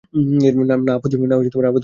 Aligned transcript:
না 0.79 0.93
আপত্তি 0.97 1.15
থাকবে 1.15 1.37
কেন? 1.63 1.77